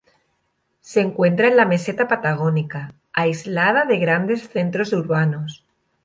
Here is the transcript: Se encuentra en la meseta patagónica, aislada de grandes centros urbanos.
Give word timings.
Se 0.79 0.99
encuentra 1.01 1.47
en 1.49 1.55
la 1.57 1.67
meseta 1.67 2.07
patagónica, 2.07 2.91
aislada 3.13 3.85
de 3.85 3.99
grandes 3.99 4.49
centros 4.49 4.93
urbanos. 4.93 5.63